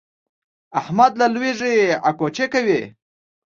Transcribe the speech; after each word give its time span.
احمد 0.79 1.11
له 1.19 1.27
لوږې 1.33 1.73
اګوچې 2.09 2.45
کوي. 2.53 2.81